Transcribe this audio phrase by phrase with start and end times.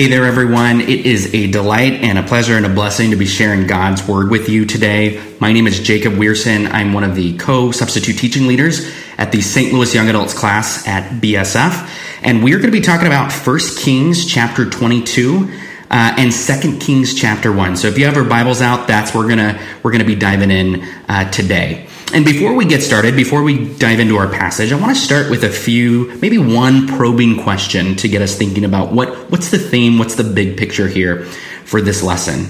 [0.00, 0.80] Hey there, everyone.
[0.80, 4.30] It is a delight and a pleasure and a blessing to be sharing God's Word
[4.30, 5.22] with you today.
[5.40, 6.70] My name is Jacob Weirson.
[6.70, 9.74] I'm one of the co substitute teaching leaders at the St.
[9.74, 11.86] Louis Young Adults class at BSF.
[12.22, 15.52] And we're going to be talking about 1 Kings chapter 22.
[15.90, 17.76] Uh, and Second Kings chapter one.
[17.76, 20.82] So if you have your Bibles out, that's we're gonna we're gonna be diving in
[21.08, 21.89] uh, today.
[22.12, 25.30] And before we get started, before we dive into our passage, I want to start
[25.30, 29.58] with a few, maybe one probing question to get us thinking about what, what's the
[29.58, 31.24] theme, what's the big picture here
[31.64, 32.46] for this lesson.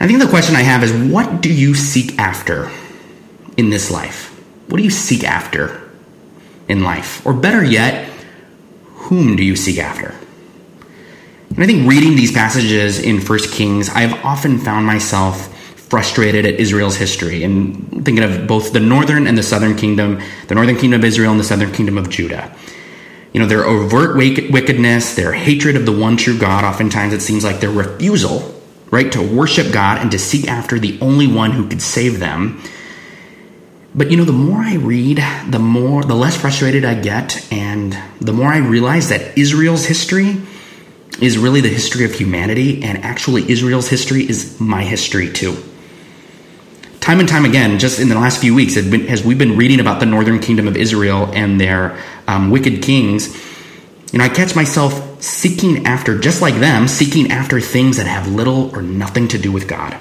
[0.00, 2.68] I think the question I have is what do you seek after
[3.56, 4.30] in this life?
[4.68, 5.88] What do you seek after
[6.68, 7.24] in life?
[7.24, 8.10] Or better yet,
[8.94, 10.12] whom do you seek after?
[11.50, 15.55] And I think reading these passages in First Kings, I've often found myself
[15.88, 20.54] frustrated at Israel's history and thinking of both the northern and the southern kingdom, the
[20.54, 22.54] northern kingdom of Israel and the southern kingdom of Judah.
[23.32, 27.44] You know, their overt wickedness, their hatred of the one true God, oftentimes it seems
[27.44, 28.60] like their refusal,
[28.90, 32.62] right, to worship God and to seek after the only one who could save them.
[33.94, 37.96] But you know, the more I read, the more the less frustrated I get and
[38.20, 40.40] the more I realize that Israel's history
[41.20, 45.56] is really the history of humanity and actually Israel's history is my history too
[47.06, 50.00] time and time again, just in the last few weeks, as we've been reading about
[50.00, 53.32] the northern kingdom of Israel and their um, wicked kings,
[54.12, 58.26] you know, I catch myself seeking after, just like them, seeking after things that have
[58.26, 59.94] little or nothing to do with God.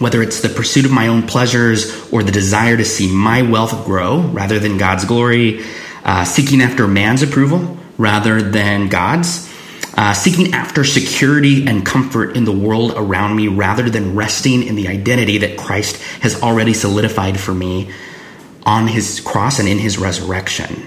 [0.00, 3.86] Whether it's the pursuit of my own pleasures or the desire to see my wealth
[3.86, 5.64] grow rather than God's glory,
[6.04, 9.47] uh, seeking after man's approval rather than God's,
[9.98, 14.76] uh, seeking after security and comfort in the world around me rather than resting in
[14.76, 17.90] the identity that Christ has already solidified for me
[18.62, 20.86] on his cross and in his resurrection.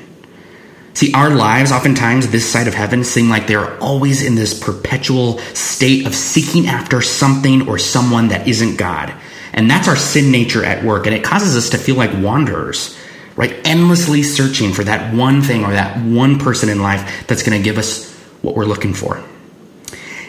[0.94, 5.40] See, our lives, oftentimes this side of heaven, seem like they're always in this perpetual
[5.40, 9.14] state of seeking after something or someone that isn't God.
[9.52, 11.06] And that's our sin nature at work.
[11.06, 12.98] And it causes us to feel like wanderers,
[13.36, 13.60] right?
[13.66, 17.64] Endlessly searching for that one thing or that one person in life that's going to
[17.64, 18.11] give us
[18.42, 19.24] what we're looking for.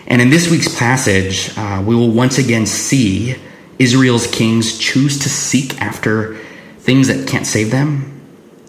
[0.07, 3.37] And in this week's passage, uh, we will once again see
[3.79, 6.37] Israel's kings choose to seek after
[6.79, 8.21] things that can't save them,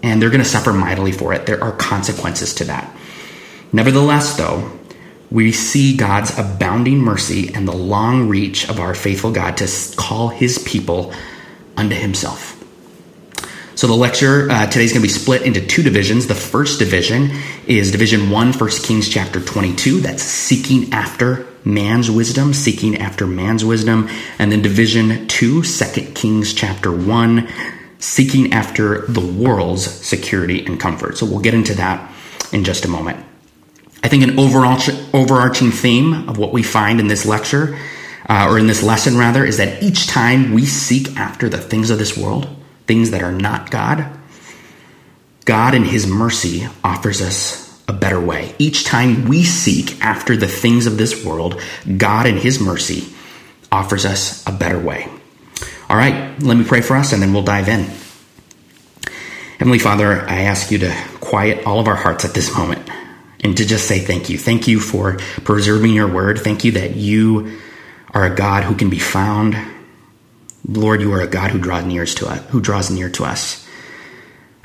[0.02, 1.46] and they're going to suffer mightily for it.
[1.46, 2.96] There are consequences to that.
[3.72, 4.72] Nevertheless, though,
[5.32, 10.30] we see God's abounding mercy and the long reach of our faithful God to call
[10.30, 11.12] his people
[11.76, 12.63] unto himself.
[13.76, 16.28] So the lecture uh, today is going to be split into two divisions.
[16.28, 17.32] The first division
[17.66, 20.00] is Division 1, 1 Kings chapter 22.
[20.02, 24.10] That's seeking after man's wisdom, seeking after man's wisdom.
[24.38, 27.50] And then Division 2, 2 Kings chapter 1,
[27.98, 31.18] seeking after the world's security and comfort.
[31.18, 32.14] So we'll get into that
[32.52, 33.26] in just a moment.
[34.04, 34.80] I think an overall
[35.14, 37.80] overarching theme of what we find in this lecture,
[38.30, 41.90] uh, or in this lesson rather, is that each time we seek after the things
[41.90, 42.48] of this world,
[42.86, 44.06] things that are not God,
[45.46, 48.56] God in His mercy offers us a better way.
[48.60, 51.62] Each time we seek after the things of this world,
[51.98, 53.14] God in His mercy
[53.72, 55.10] offers us a better way.
[55.90, 57.90] All right, let me pray for us and then we'll dive in.
[59.60, 62.90] Heavenly Father, I ask you to quiet all of our hearts at this moment
[63.42, 64.38] and to just say thank you.
[64.38, 66.40] Thank you for preserving your word.
[66.40, 67.60] Thank you that you
[68.14, 69.58] are a God who can be found
[70.68, 73.68] Lord, you are a God who draws near to us, who draws near to us.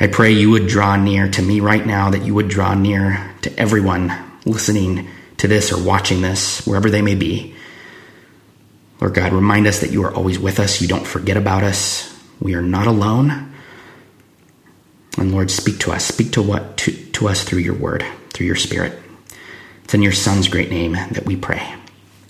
[0.00, 3.34] I pray you would draw near to me right now, that you would draw near
[3.42, 4.12] to everyone
[4.44, 7.54] listening to this or watching this, wherever they may be.
[9.00, 10.80] Lord God, remind us that you are always with us.
[10.80, 12.16] You don't forget about us.
[12.40, 13.52] We are not alone.
[15.16, 16.04] And Lord, speak to us.
[16.04, 18.98] Speak to what to, to us through your word, through your spirit.
[19.84, 21.74] It's in your son's great name that we pray.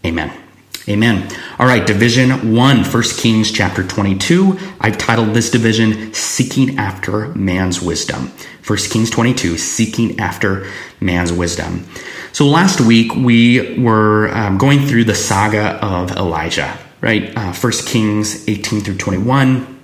[0.07, 0.48] Amen.
[0.89, 1.31] Amen.
[1.59, 4.59] All right, division 1, 1 Kings chapter 22.
[4.81, 8.33] I've titled this division Seeking After Man's Wisdom.
[8.67, 10.67] 1 Kings 22, Seeking After
[10.99, 11.87] Man's Wisdom.
[12.33, 17.37] So last week we were um, going through the saga of Elijah, right?
[17.37, 19.81] Uh, 1 Kings 18 through 21.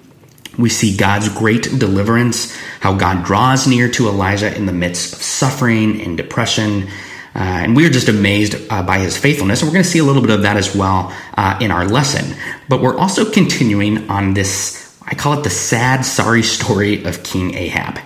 [0.57, 5.23] We see God's great deliverance, how God draws near to Elijah in the midst of
[5.23, 6.89] suffering and depression
[7.35, 9.61] uh, and we are just amazed uh, by his faithfulness.
[9.61, 11.85] And we're going to see a little bit of that as well uh, in our
[11.85, 12.37] lesson.
[12.69, 17.55] But we're also continuing on this, I call it the sad, sorry story of King
[17.55, 17.99] Ahab.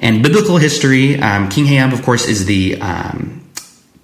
[0.00, 3.44] And biblical history, um, King Ahab, of course, is the um,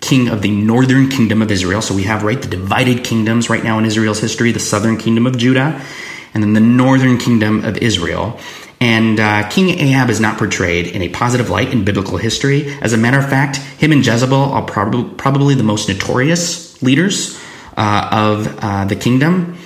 [0.01, 1.81] king of the northern kingdom of Israel.
[1.81, 5.27] So we have, right, the divided kingdoms right now in Israel's history the southern kingdom
[5.27, 5.81] of Judah
[6.35, 8.39] and then the northern kingdom of Israel.
[8.81, 12.75] And uh, King Ahab is not portrayed in a positive light in biblical history.
[12.83, 17.41] As a matter of fact, him and Jezebel are prob- probably the most notorious leaders
[17.77, 19.57] uh, of uh, the kingdom.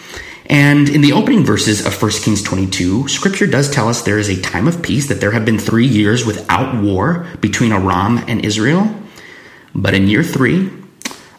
[0.47, 4.29] And in the opening verses of 1 Kings 22, scripture does tell us there is
[4.29, 8.45] a time of peace, that there have been three years without war between Aram and
[8.45, 8.93] Israel.
[9.75, 10.71] But in year three,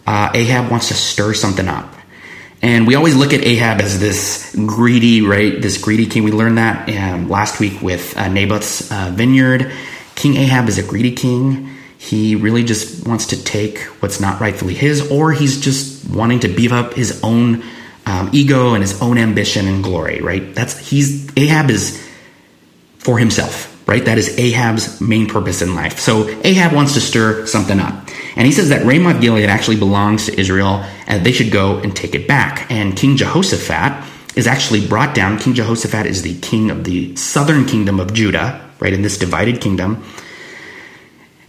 [0.08, 1.94] uh, Ahab wants to stir something up.
[2.62, 5.60] And we always look at Ahab as this greedy, right?
[5.60, 6.24] This greedy king.
[6.24, 9.72] We learned that um, last week with uh, Naboth's uh, vineyard.
[10.14, 11.70] King Ahab is a greedy king.
[11.98, 16.48] He really just wants to take what's not rightfully his, or he's just wanting to
[16.48, 17.64] beef up his own
[18.06, 20.54] um, ego and his own ambition and glory, right?
[20.54, 22.04] That's he's Ahab is
[23.00, 24.06] for himself right?
[24.06, 26.00] That is Ahab's main purpose in life.
[26.00, 27.94] So Ahab wants to stir something up.
[28.38, 31.94] And he says that Ramoth Gilead actually belongs to Israel and they should go and
[31.94, 32.72] take it back.
[32.72, 34.08] And King Jehoshaphat
[34.38, 35.38] is actually brought down.
[35.40, 39.60] King Jehoshaphat is the king of the southern kingdom of Judah, right, in this divided
[39.60, 40.06] kingdom.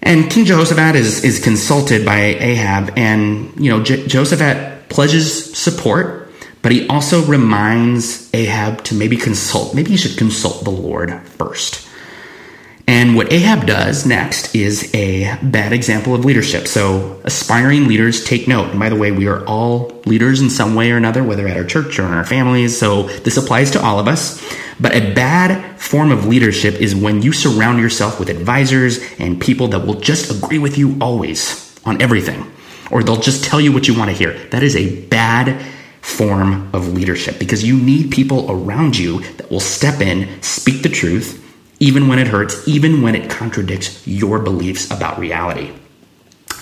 [0.03, 6.33] And King Jehoshaphat is, is consulted by Ahab, and, you know, Je- Jehoshaphat pledges support,
[6.61, 11.89] but he also reminds Ahab to maybe consult, maybe he should consult the Lord first.
[12.87, 16.67] And what Ahab does next is a bad example of leadership.
[16.67, 18.71] So, aspiring leaders take note.
[18.71, 21.57] And by the way, we are all leaders in some way or another, whether at
[21.57, 22.77] our church or in our families.
[22.77, 24.43] So, this applies to all of us.
[24.81, 29.69] But a bad form of leadership is when you surround yourself with advisors and people
[29.69, 32.51] that will just agree with you always on everything,
[32.91, 34.33] or they'll just tell you what you want to hear.
[34.49, 35.65] That is a bad
[36.01, 40.89] form of leadership because you need people around you that will step in, speak the
[40.89, 41.42] truth,
[41.83, 45.73] even when it hurts, even when it contradicts your beliefs about reality.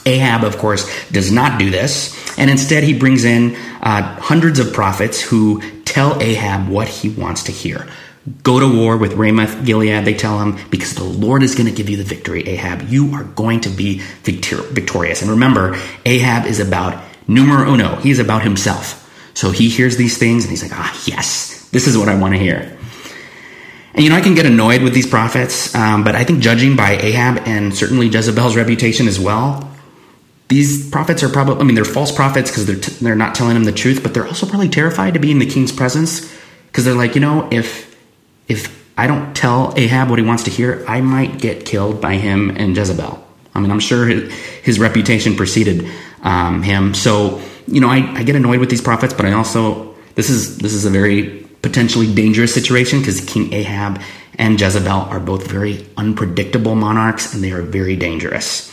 [0.07, 4.73] Ahab, of course, does not do this, and instead he brings in uh, hundreds of
[4.73, 7.87] prophets who tell Ahab what he wants to hear.
[8.43, 11.75] Go to war with Ramoth Gilead, they tell him, because the Lord is going to
[11.75, 12.89] give you the victory, Ahab.
[12.89, 15.21] You are going to be victor- victorious.
[15.21, 18.97] And remember, Ahab is about numero uno, he's about himself.
[19.35, 22.35] So he hears these things and he's like, ah, yes, this is what I want
[22.35, 22.79] to hear.
[23.95, 26.77] And you know, I can get annoyed with these prophets, um, but I think judging
[26.77, 29.69] by Ahab and certainly Jezebel's reputation as well,
[30.49, 33.57] these prophets are probably, I mean, they're false prophets because they're, t- they're not telling
[33.57, 36.33] him the truth, but they're also probably terrified to be in the king's presence
[36.67, 37.97] because they're like, you know, if,
[38.49, 42.15] if I don't tell Ahab what he wants to hear, I might get killed by
[42.15, 43.27] him and Jezebel.
[43.55, 44.33] I mean, I'm sure his,
[44.63, 45.89] his reputation preceded
[46.23, 46.95] um, him.
[46.95, 50.59] So, you know, I, I get annoyed with these prophets, but I also, this is,
[50.59, 54.01] this is a very potentially dangerous situation because King Ahab
[54.35, 58.71] and Jezebel are both very unpredictable monarchs and they are very dangerous.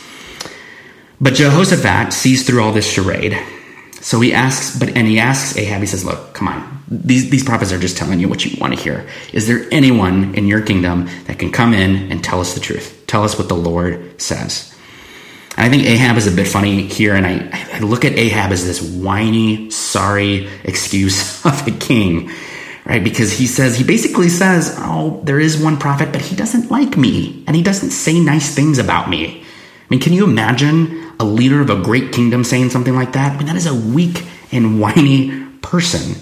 [1.20, 3.38] But Jehoshaphat sees through all this charade.
[4.00, 6.82] So he asks, but and he asks Ahab, he says, Look, come on.
[6.90, 9.06] These, these prophets are just telling you what you want to hear.
[9.32, 13.04] Is there anyone in your kingdom that can come in and tell us the truth?
[13.06, 14.74] Tell us what the Lord says.
[15.56, 18.52] And I think Ahab is a bit funny here, and I, I look at Ahab
[18.52, 22.30] as this whiny, sorry excuse of a king
[22.88, 23.04] right?
[23.04, 26.96] Because he says, he basically says, oh, there is one prophet, but he doesn't like
[26.96, 29.42] me and he doesn't say nice things about me.
[29.42, 33.32] I mean, can you imagine a leader of a great kingdom saying something like that?
[33.32, 36.16] I mean, that is a weak and whiny person.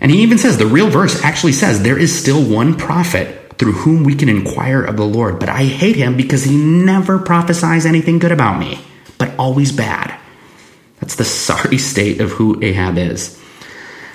[0.00, 3.72] And he even says, the real verse actually says, there is still one prophet through
[3.72, 7.86] whom we can inquire of the Lord, but I hate him because he never prophesies
[7.86, 8.80] anything good about me,
[9.18, 10.18] but always bad.
[10.98, 13.38] That's the sorry state of who Ahab is.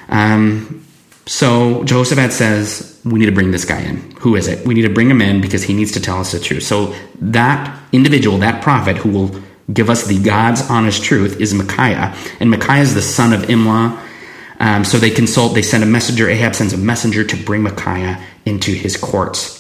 [0.10, 0.87] Um,
[1.28, 4.12] so Jehoshaphat says, We need to bring this guy in.
[4.20, 4.66] Who is it?
[4.66, 6.64] We need to bring him in because he needs to tell us the truth.
[6.64, 9.42] So that individual, that prophet who will
[9.72, 12.16] give us the God's honest truth is Micaiah.
[12.40, 14.02] And Micaiah is the son of Imlah.
[14.60, 16.30] Um, so they consult, they send a messenger.
[16.30, 19.58] Ahab sends a messenger to bring Micaiah into his courts.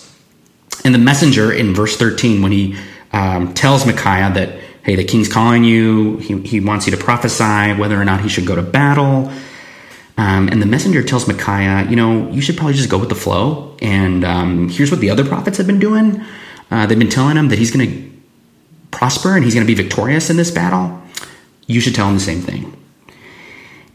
[0.85, 2.77] And the messenger in verse 13, when he
[3.11, 7.73] um, tells Micaiah that, hey, the king's calling you, he, he wants you to prophesy
[7.73, 9.31] whether or not he should go to battle.
[10.17, 13.15] Um, and the messenger tells Micaiah, you know, you should probably just go with the
[13.15, 13.77] flow.
[13.81, 16.23] And um, here's what the other prophets have been doing.
[16.71, 18.11] Uh, they've been telling him that he's going to
[18.89, 21.01] prosper and he's going to be victorious in this battle.
[21.67, 22.73] You should tell him the same thing.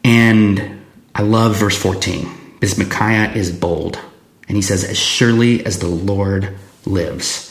[0.05, 3.99] And I love verse 14 because Micaiah is bold.
[4.47, 7.49] And he says, As surely as the Lord lives,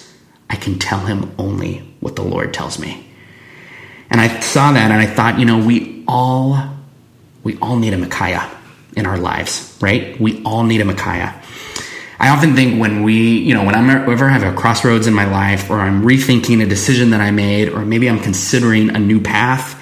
[0.49, 3.05] I can tell him only what the Lord tells me.
[4.09, 6.57] And I saw that and I thought, you know, we all
[7.43, 8.49] we all need a Micaiah
[8.95, 10.19] in our lives, right?
[10.19, 11.41] We all need a Micaiah.
[12.19, 15.25] I often think when we, you know, when I'm ever have a crossroads in my
[15.25, 19.19] life or I'm rethinking a decision that I made or maybe I'm considering a new
[19.19, 19.73] path,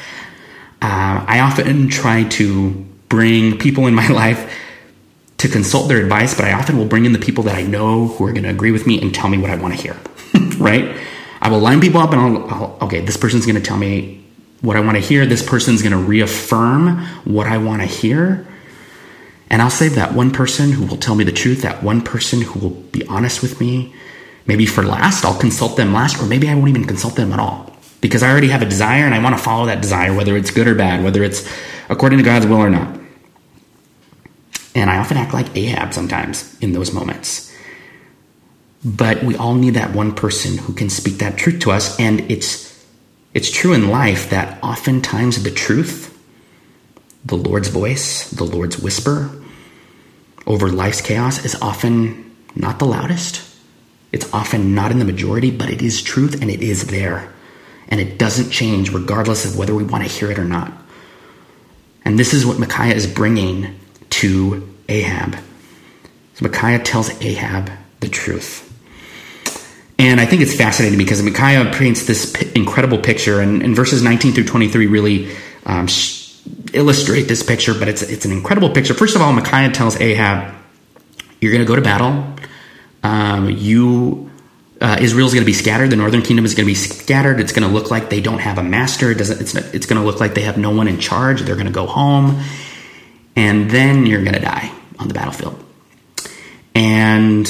[0.81, 2.71] uh, I often try to
[3.09, 4.55] bring people in my life
[5.39, 8.07] to consult their advice, but I often will bring in the people that I know
[8.07, 9.97] who are going to agree with me and tell me what I want to hear.
[10.57, 10.95] right?
[11.41, 14.23] I will line people up and I'll, I'll okay, this person's going to tell me
[14.61, 15.25] what I want to hear.
[15.25, 18.45] This person's going to reaffirm what I want to hear.
[19.49, 22.41] And I'll save that one person who will tell me the truth, that one person
[22.41, 23.93] who will be honest with me.
[24.45, 27.39] Maybe for last, I'll consult them last, or maybe I won't even consult them at
[27.39, 30.35] all because I already have a desire and I want to follow that desire, whether
[30.37, 31.47] it's good or bad, whether it's
[31.89, 32.97] according to God's will or not.
[34.75, 37.53] And I often act like Ahab sometimes in those moments.
[38.85, 41.99] But we all need that one person who can speak that truth to us.
[41.99, 42.85] And it's,
[43.33, 46.17] it's true in life that oftentimes the truth,
[47.25, 49.38] the Lord's voice, the Lord's whisper
[50.49, 53.45] over life's chaos is often not the loudest.
[54.11, 57.31] It's often not in the majority, but it is truth and it is there.
[57.87, 60.73] And it doesn't change regardless of whether we want to hear it or not.
[62.03, 63.79] And this is what Micaiah is bringing
[64.09, 65.37] to Ahab.
[66.33, 68.65] So Micaiah tells Ahab the truth.
[69.99, 74.31] And I think it's fascinating because Micaiah paints this incredible picture, and, and, verses 19
[74.31, 75.87] through 23 really um,
[76.73, 78.93] illustrate this picture, but it's, it's an incredible picture.
[78.93, 80.55] First of all, Micaiah tells Ahab,
[81.41, 82.35] You're going to go to battle.
[83.03, 84.29] Um, you
[84.81, 85.89] uh, Israel's going to be scattered.
[85.89, 87.39] The northern kingdom is going to be scattered.
[87.39, 89.11] It's going to look like they don't have a master.
[89.11, 91.41] It doesn't, it's, it's going to look like they have no one in charge.
[91.41, 92.41] They're going to go home,
[93.35, 95.61] and then you're going to die on the battlefield.
[96.73, 97.49] And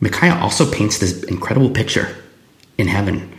[0.00, 2.14] Micaiah also paints this incredible picture
[2.76, 3.32] in heaven,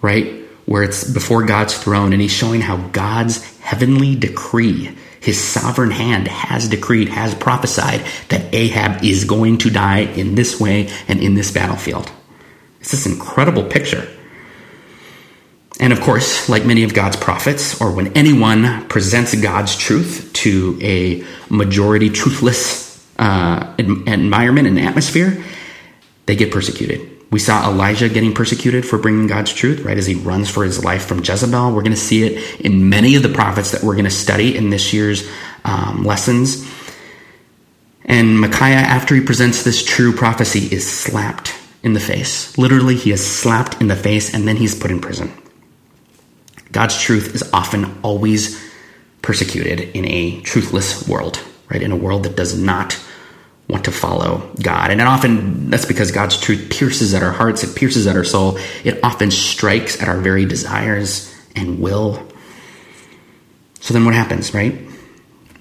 [0.00, 0.43] right?
[0.66, 6.26] Where it's before God's throne, and he's showing how God's heavenly decree, his sovereign hand,
[6.28, 11.34] has decreed, has prophesied that Ahab is going to die in this way and in
[11.34, 12.10] this battlefield.
[12.80, 14.08] It's this incredible picture.
[15.80, 20.78] And of course, like many of God's prophets, or when anyone presents God's truth to
[20.80, 25.42] a majority truthless uh, environment and atmosphere,
[26.26, 27.13] they get persecuted.
[27.30, 30.84] We saw Elijah getting persecuted for bringing God's truth, right, as he runs for his
[30.84, 31.72] life from Jezebel.
[31.72, 34.56] We're going to see it in many of the prophets that we're going to study
[34.56, 35.28] in this year's
[35.64, 36.68] um, lessons.
[38.04, 42.56] And Micaiah, after he presents this true prophecy, is slapped in the face.
[42.58, 45.32] Literally, he is slapped in the face and then he's put in prison.
[46.72, 48.62] God's truth is often always
[49.22, 51.40] persecuted in a truthless world,
[51.70, 51.82] right?
[51.82, 52.98] In a world that does not
[53.68, 54.90] want to follow God.
[54.90, 58.58] And often that's because God's truth pierces at our hearts, it pierces at our soul,
[58.84, 62.26] it often strikes at our very desires and will.
[63.80, 64.74] So then what happens, right?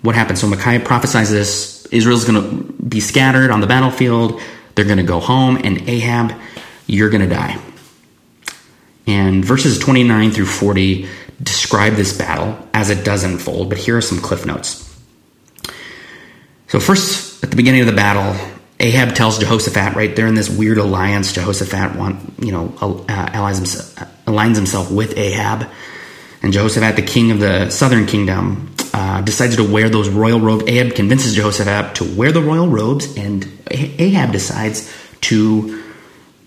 [0.02, 0.42] What happens?
[0.42, 4.42] So Micaiah prophesies this Israel's going to be scattered on the battlefield,
[4.76, 6.34] they're going to go home, and Ahab,
[6.88, 7.60] you're going to die.
[9.06, 11.08] And verses 29 through 40
[11.42, 14.90] describe this battle as it does unfold, but here are some cliff notes.
[16.68, 18.36] So, first, at the beginning of the battle,
[18.80, 21.34] Ahab tells Jehoshaphat, right, they're in this weird alliance.
[21.34, 23.96] Jehoshaphat want, you know, uh, allies himself,
[24.26, 25.70] aligns himself with Ahab.
[26.42, 30.66] And Jehoshaphat, the king of the southern kingdom, uh, decides to wear those royal robes.
[30.68, 35.84] Ahab convinces Jehoshaphat to wear the royal robes, and Ahab decides to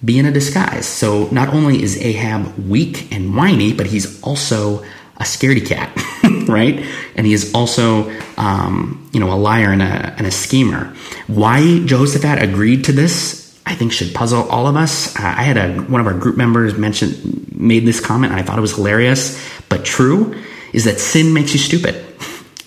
[0.04, 0.86] be in a disguise.
[0.86, 4.82] So not only is Ahab weak and whiny, but he's also
[5.16, 5.90] a scaredy cat,
[6.48, 6.84] right?
[7.14, 10.94] And he is also, um, you know, a liar and a, and a schemer.
[11.26, 15.14] Why Jehoshaphat agreed to this, I think, should puzzle all of us.
[15.16, 18.44] Uh, I had a, one of our group members mentioned made this comment, and I
[18.44, 20.40] thought it was hilarious, but true,
[20.72, 22.04] is that sin makes you stupid.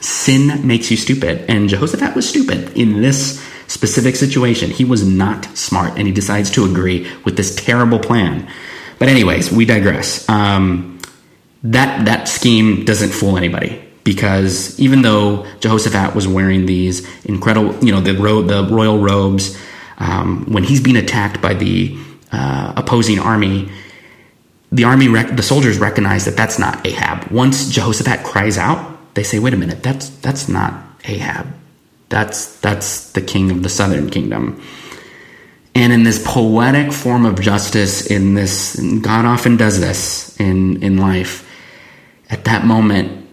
[0.02, 4.72] Sin makes you stupid, and Jehoshaphat was stupid in this specific situation.
[4.72, 8.52] He was not smart and he decides to agree with this terrible plan.
[8.98, 10.28] But, anyways, we digress.
[10.28, 10.99] Um,
[11.64, 17.92] that, that scheme doesn't fool anybody because even though Jehoshaphat was wearing these incredible, you
[17.92, 19.60] know, the, ro- the royal robes,
[19.98, 21.98] um, when he's being attacked by the
[22.32, 23.70] uh, opposing army,
[24.72, 27.30] the army, rec- the soldiers recognize that that's not Ahab.
[27.32, 30.74] Once Jehoshaphat cries out, they say, "Wait a minute, that's that's not
[31.06, 31.48] Ahab.
[32.10, 34.62] That's that's the king of the southern kingdom.
[35.76, 40.98] And in this poetic form of justice, in this God often does this in, in
[40.98, 41.49] life.
[42.30, 43.28] At that moment,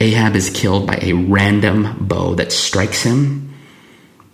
[0.00, 3.54] Ahab is killed by a random bow that strikes him,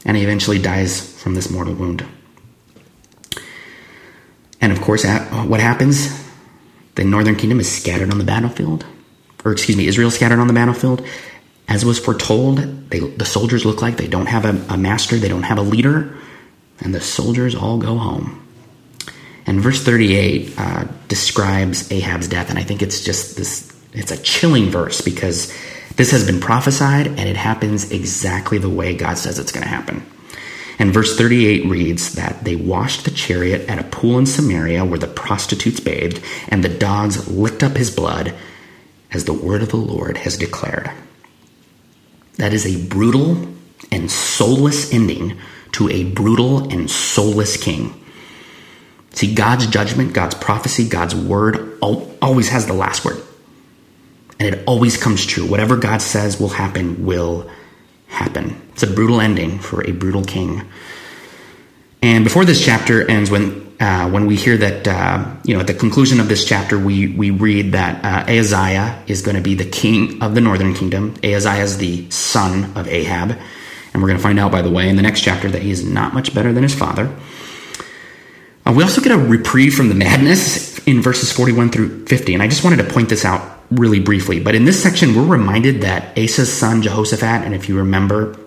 [0.05, 2.05] and he eventually dies from this mortal wound.
[4.61, 6.27] And of course, what happens?
[6.95, 8.85] The northern kingdom is scattered on the battlefield,
[9.45, 11.07] or excuse me, Israel scattered on the battlefield.
[11.69, 12.57] As was foretold,
[12.91, 15.63] they, the soldiers look like they don't have a, a master, they don't have a
[15.63, 16.17] leader,
[16.81, 18.43] and the soldiers all go home.
[19.47, 24.23] And verse 38 uh, describes Ahab's death, and I think it's just this, it's a
[24.23, 25.53] chilling verse because
[25.97, 29.69] this has been prophesied and it happens exactly the way God says it's going to
[29.69, 30.07] happen.
[30.79, 34.99] And verse 38 reads that they washed the chariot at a pool in Samaria where
[34.99, 38.33] the prostitutes bathed, and the dogs licked up his blood,
[39.11, 40.89] as the word of the Lord has declared.
[42.37, 43.49] That is a brutal
[43.91, 45.39] and soulless ending
[45.73, 48.01] to a brutal and soulless king.
[49.15, 53.21] See, God's judgment, God's prophecy, God's word always has the last word.
[54.41, 55.47] And it always comes true.
[55.47, 57.51] Whatever God says will happen, will
[58.07, 58.61] happen.
[58.73, 60.63] It's a brutal ending for a brutal king.
[62.03, 65.69] And before this chapter ends, when uh, when we hear that, uh, you know, at
[65.69, 69.55] the conclusion of this chapter, we, we read that uh, Ahaziah is going to be
[69.55, 71.15] the king of the northern kingdom.
[71.23, 73.39] Ahaziah is the son of Ahab.
[73.93, 75.71] And we're going to find out, by the way, in the next chapter that he
[75.71, 77.15] is not much better than his father.
[78.69, 82.35] Uh, we also get a reprieve from the madness in verses 41 through 50.
[82.35, 84.41] And I just wanted to point this out really briefly.
[84.41, 88.39] But in this section, we're reminded that Asa's son, Jehoshaphat, and if you remember,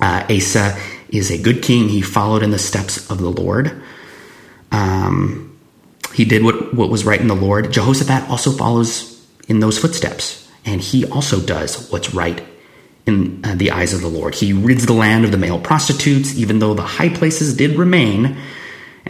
[0.00, 0.76] uh, Asa
[1.10, 1.88] is a good king.
[1.88, 3.82] He followed in the steps of the Lord.
[4.72, 5.58] Um,
[6.14, 7.72] he did what, what was right in the Lord.
[7.72, 12.42] Jehoshaphat also follows in those footsteps, and he also does what's right
[13.06, 14.34] in uh, the eyes of the Lord.
[14.34, 18.36] He rids the land of the male prostitutes, even though the high places did remain.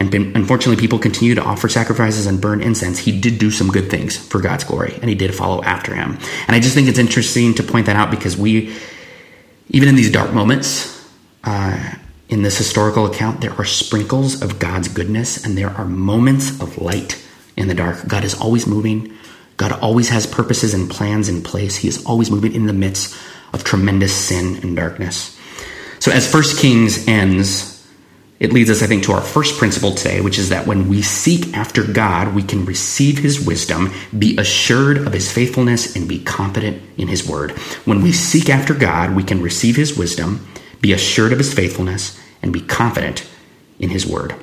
[0.01, 2.97] And unfortunately, people continue to offer sacrifices and burn incense.
[2.97, 6.17] He did do some good things for God's glory, and he did follow after him.
[6.47, 8.75] And I just think it's interesting to point that out because we,
[9.69, 11.07] even in these dark moments,
[11.43, 11.93] uh,
[12.29, 16.79] in this historical account, there are sprinkles of God's goodness and there are moments of
[16.79, 17.23] light
[17.55, 18.07] in the dark.
[18.07, 19.15] God is always moving.
[19.57, 21.75] God always has purposes and plans in place.
[21.75, 23.15] He is always moving in the midst
[23.53, 25.37] of tremendous sin and darkness.
[25.99, 27.70] So as First Kings ends,
[28.41, 31.03] it leads us, I think, to our first principle today, which is that when we
[31.03, 36.17] seek after God, we can receive his wisdom, be assured of his faithfulness, and be
[36.17, 37.51] confident in his word.
[37.85, 40.47] When we seek after God, we can receive his wisdom,
[40.81, 43.29] be assured of his faithfulness, and be confident
[43.77, 44.33] in his word.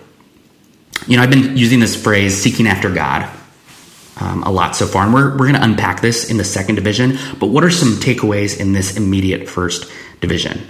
[1.08, 3.28] You know, I've been using this phrase, seeking after God,
[4.20, 6.76] um, a lot so far, and we're, we're going to unpack this in the second
[6.76, 7.18] division.
[7.40, 9.90] But what are some takeaways in this immediate first
[10.20, 10.68] division?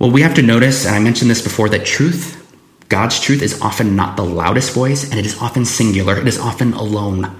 [0.00, 2.42] Well, we have to notice, and I mentioned this before, that truth,
[2.88, 6.38] God's truth, is often not the loudest voice, and it is often singular, it is
[6.38, 7.36] often alone.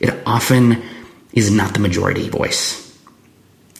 [0.00, 0.82] It often
[1.34, 2.98] is not the majority voice.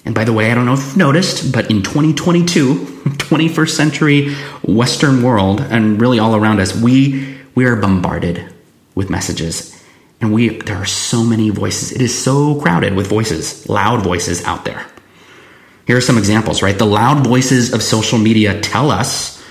[0.04, 4.34] And by the way, I don't know if you've noticed, but in 2022, 21st century
[4.62, 8.52] Western world, and really all around us, we, we are bombarded
[8.94, 9.82] with messages.
[10.20, 11.90] And we, there are so many voices.
[11.92, 14.84] It is so crowded with voices, loud voices out there.
[15.86, 16.76] Here are some examples, right?
[16.78, 19.42] The loud voices of social media tell us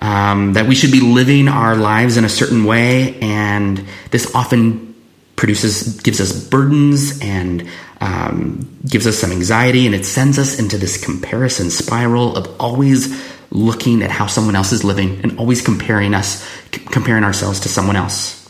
[0.00, 4.94] um, that we should be living our lives in a certain way, and this often
[5.36, 7.68] produces, gives us burdens and
[8.00, 13.32] um, gives us some anxiety and it sends us into this comparison spiral of always
[13.50, 17.68] looking at how someone else is living and always comparing us, c- comparing ourselves to
[17.68, 18.43] someone else.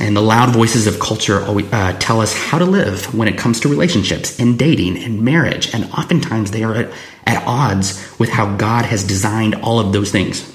[0.00, 3.36] And the loud voices of culture always, uh, tell us how to live when it
[3.36, 5.74] comes to relationships and dating and marriage.
[5.74, 6.92] And oftentimes they are at,
[7.26, 10.54] at odds with how God has designed all of those things.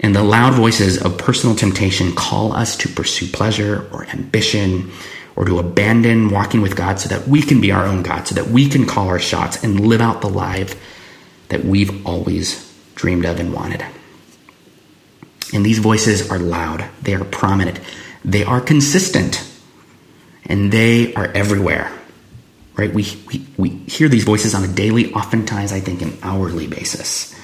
[0.00, 4.90] And the loud voices of personal temptation call us to pursue pleasure or ambition
[5.36, 8.34] or to abandon walking with God so that we can be our own God, so
[8.34, 10.74] that we can call our shots and live out the life
[11.50, 13.84] that we've always dreamed of and wanted.
[15.52, 17.80] And these voices are loud, they are prominent,
[18.24, 19.44] they are consistent,
[20.46, 21.92] and they are everywhere.
[22.76, 22.92] Right?
[22.92, 27.34] We, we, we hear these voices on a daily, oftentimes, I think, an hourly basis.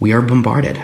[0.00, 0.80] We are bombarded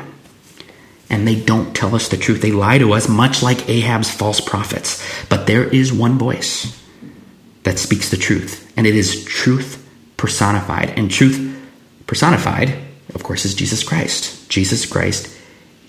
[1.11, 2.41] and they don't tell us the truth.
[2.41, 5.05] They lie to us, much like Ahab's false prophets.
[5.29, 6.81] But there is one voice
[7.65, 9.87] that speaks the truth, and it is truth
[10.17, 10.91] personified.
[10.91, 11.59] And truth
[12.07, 12.73] personified,
[13.13, 14.49] of course, is Jesus Christ.
[14.49, 15.37] Jesus Christ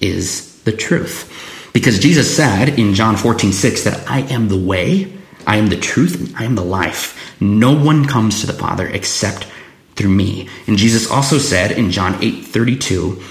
[0.02, 1.32] is the truth.
[1.74, 5.13] Because Jesus said in John 14, 6 that I am the way,
[5.47, 7.17] I am the truth, I am the life.
[7.41, 9.47] No one comes to the Father except
[9.95, 10.50] through me.
[10.67, 13.21] And Jesus also said in John 8, 32,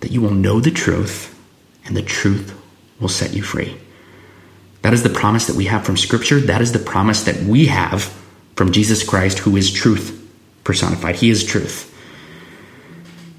[0.00, 1.34] that you will know the truth,
[1.84, 2.54] and the truth
[3.00, 3.76] will set you free.
[4.82, 6.40] That is the promise that we have from Scripture.
[6.40, 8.04] That is the promise that we have
[8.54, 10.14] from Jesus Christ, who is truth
[10.64, 11.16] personified.
[11.16, 11.87] He is truth.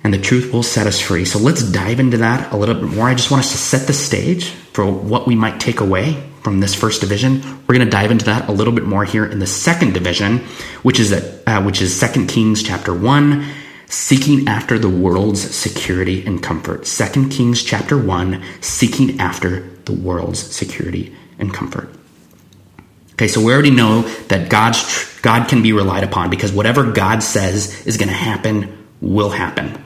[0.10, 1.24] And the truth will set us free.
[1.24, 3.08] So let's dive into that a little bit more.
[3.08, 6.60] I just want us to set the stage for what we might take away from
[6.60, 7.43] this first division.
[7.67, 10.39] We're going to dive into that a little bit more here in the second division,
[10.82, 13.45] which is that, uh, which is Second Kings chapter one
[13.86, 16.88] seeking after the world's security and comfort.
[16.88, 21.88] Second Kings chapter 1, seeking after the world's security and comfort.
[23.13, 27.22] Okay, so we already know that God's God can be relied upon because whatever God
[27.22, 29.86] says is going to happen will happen.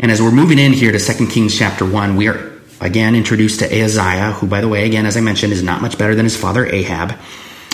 [0.00, 3.58] And as we're moving in here to 2 Kings chapter 1, we are again introduced
[3.60, 6.24] to Ahaziah, who, by the way, again, as I mentioned, is not much better than
[6.24, 7.18] his father Ahab.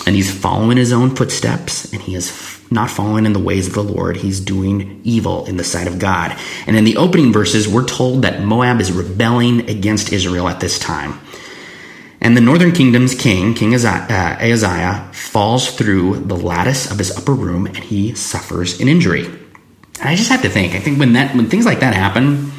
[0.07, 3.75] And he's following his own footsteps, and he is not following in the ways of
[3.75, 4.17] the Lord.
[4.17, 6.35] He's doing evil in the sight of God.
[6.67, 10.79] And in the opening verses, we're told that Moab is rebelling against Israel at this
[10.79, 11.21] time.
[12.23, 13.79] And the northern kingdom's king, King uh,
[14.41, 19.44] Ahaziah, falls through the lattice of his upper room and he suffers an injury.
[20.05, 22.53] I just have to think, I think when that when things like that happen,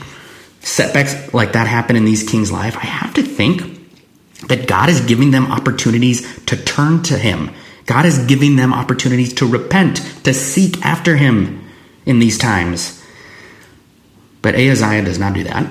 [0.62, 3.62] setbacks like that happen in these kings' life, I have to think
[4.48, 7.52] that God is giving them opportunities to turn to him
[7.86, 11.64] God is giving them opportunities to repent, to seek after him
[12.06, 13.02] in these times.
[14.42, 15.70] But Ahaziah does not do that.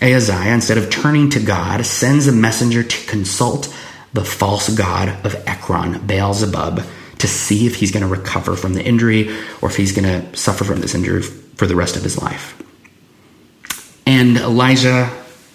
[0.00, 3.74] Ahaziah, instead of turning to God, sends a messenger to consult
[4.12, 6.82] the false god of Ekron, Baal Zebub,
[7.18, 9.28] to see if he's going to recover from the injury
[9.60, 12.60] or if he's going to suffer from this injury for the rest of his life.
[14.06, 15.10] And Elijah,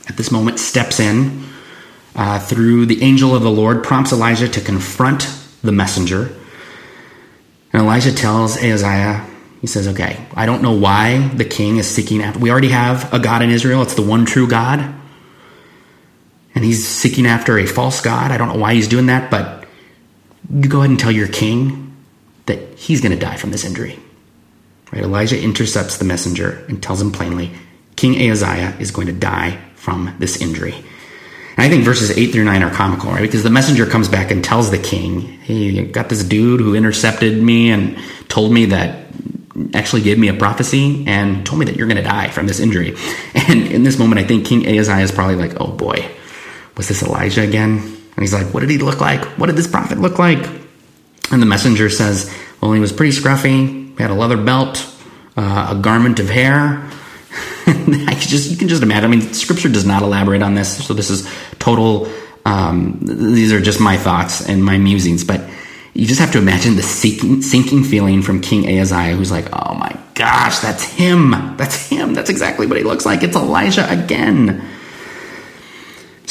[0.07, 1.43] at this moment, steps in
[2.15, 5.27] uh, through the angel of the Lord, prompts Elijah to confront
[5.63, 6.35] the messenger.
[7.71, 9.25] And Elijah tells Ahaziah,
[9.61, 12.39] he says, Okay, I don't know why the king is seeking after.
[12.39, 14.93] We already have a God in Israel, it's the one true God.
[16.55, 18.29] And he's seeking after a false God.
[18.29, 19.62] I don't know why he's doing that, but
[20.51, 21.95] you go ahead and tell your king
[22.45, 23.99] that he's going to die from this injury.
[24.91, 25.03] Right?
[25.03, 27.51] Elijah intercepts the messenger and tells him plainly,
[27.95, 30.73] King Ahaziah is going to die from this injury.
[31.55, 33.21] And I think verses 8 through 9 are comical, right?
[33.21, 37.41] Because the messenger comes back and tells the king, Hey, got this dude who intercepted
[37.41, 39.01] me and told me that,
[39.75, 42.59] actually gave me a prophecy and told me that you're going to die from this
[42.59, 42.95] injury.
[43.35, 46.09] And in this moment, I think King Ahaziah is probably like, Oh boy,
[46.75, 47.92] was this Elijah again?
[48.15, 49.23] And he's like, What did he look like?
[49.37, 50.45] What did this prophet look like?
[51.31, 54.85] And the messenger says, Well, he was pretty scruffy, he had a leather belt,
[55.37, 56.89] uh, a garment of hair.
[57.67, 59.05] I just you can just imagine.
[59.05, 62.11] I mean, Scripture does not elaborate on this, so this is total.
[62.45, 65.49] Um, these are just my thoughts and my musings, but
[65.93, 69.75] you just have to imagine the sinking, sinking feeling from King Ahaziah, who's like, "Oh
[69.75, 71.31] my gosh, that's him!
[71.57, 72.13] That's him!
[72.13, 73.23] That's exactly what he looks like!
[73.23, 74.61] It's Elijah again!"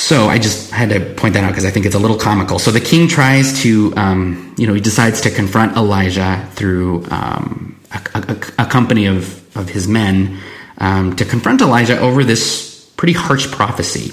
[0.03, 2.59] So I just had to point that out because I think it's a little comical.
[2.59, 7.81] So the king tries to, um, you know, he decides to confront Elijah through um,
[7.93, 10.41] a, a, a, company of, of his men
[10.79, 14.13] um, to confront Elijah over this pretty harsh prophecy.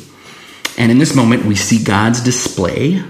[0.78, 3.04] And in this moment, we see God's display,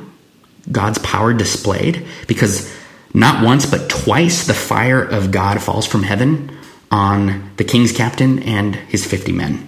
[0.71, 2.73] God's power displayed, because
[3.13, 6.57] not once but twice the fire of God falls from heaven
[6.91, 9.67] on the king's captain and his 50 men.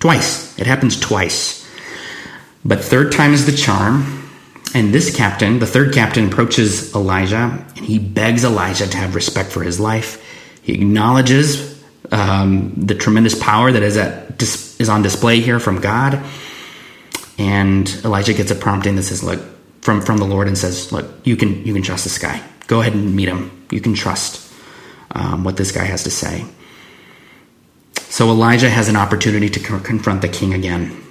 [0.00, 0.58] Twice.
[0.58, 1.57] It happens twice.
[2.68, 4.14] But third time is the charm.
[4.74, 9.50] And this captain, the third captain, approaches Elijah and he begs Elijah to have respect
[9.50, 10.22] for his life.
[10.62, 16.22] He acknowledges um, the tremendous power that is at is on display here from God.
[17.38, 19.40] And Elijah gets a prompting that says, "Look,
[19.80, 22.42] from from the Lord," and says, "Look, you can you can trust this guy.
[22.66, 23.66] Go ahead and meet him.
[23.70, 24.52] You can trust
[25.12, 26.44] um, what this guy has to say."
[27.94, 31.07] So Elijah has an opportunity to confront the king again.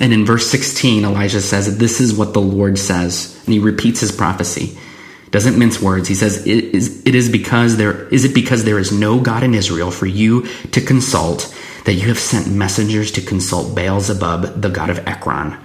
[0.00, 3.40] And in verse 16, Elijah says, This is what the Lord says.
[3.44, 4.78] And he repeats his prophecy
[5.30, 6.08] doesn't mince words.
[6.08, 9.42] He says, it is, it is because there, is it because there is no God
[9.42, 14.60] in Israel for you to consult that you have sent messengers to consult Baal Zebub,
[14.60, 15.56] the God of Ekron?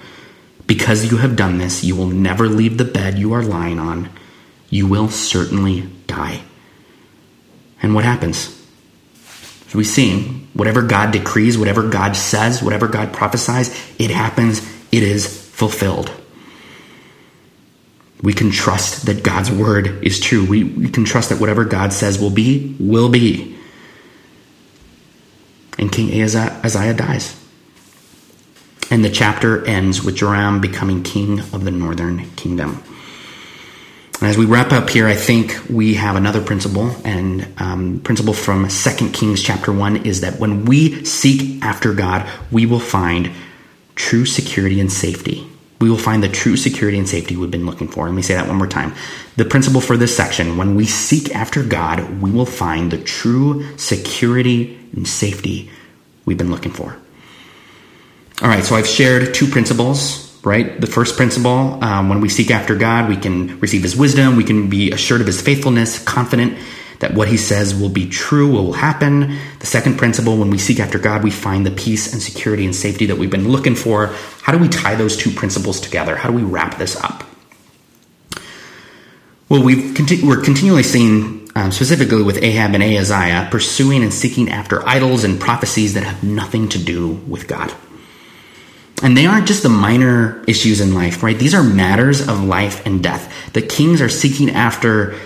[0.67, 4.09] Because you have done this, you will never leave the bed you are lying on.
[4.69, 6.41] You will certainly die.
[7.81, 8.62] And what happens?
[9.73, 15.03] As we see, whatever God decrees, whatever God says, whatever God prophesies, it happens, it
[15.03, 16.11] is fulfilled
[18.23, 20.45] we can trust that God's word is true.
[20.45, 23.57] We, we can trust that whatever God says will be, will be.
[25.77, 27.37] And King Ahaziah dies.
[28.89, 32.81] And the chapter ends with Joram becoming king of the northern kingdom.
[34.23, 38.33] And as we wrap up here, I think we have another principle, and um, principle
[38.33, 43.31] from Second Kings chapter one is that when we seek after God, we will find
[43.95, 45.45] true security and safety
[45.83, 48.05] we will find the true security and safety we've been looking for.
[48.05, 48.93] Let me say that one more time.
[49.35, 53.75] The principle for this section when we seek after God, we will find the true
[53.75, 55.69] security and safety
[56.23, 56.95] we've been looking for.
[58.41, 60.79] All right, so I've shared two principles, right?
[60.79, 64.43] The first principle, um, when we seek after God, we can receive His wisdom, we
[64.43, 66.57] can be assured of His faithfulness, confident
[67.03, 69.37] that what he says will be true, will happen.
[69.59, 72.73] The second principle, when we seek after God, we find the peace and security and
[72.73, 74.07] safety that we've been looking for.
[74.41, 76.15] How do we tie those two principles together?
[76.15, 77.25] How do we wrap this up?
[79.49, 84.49] Well, we've conti- we're continually seeing um, specifically with Ahab and Ahaziah, pursuing and seeking
[84.49, 87.73] after idols and prophecies that have nothing to do with God.
[89.03, 91.37] And they aren't just the minor issues in life, right?
[91.37, 93.51] These are matters of life and death.
[93.51, 95.19] The kings are seeking after